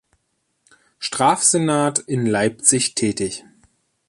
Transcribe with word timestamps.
Strafsenat 0.97 1.99
in 1.99 2.25
Leipzig 2.25 2.95
tätig. 2.95 3.45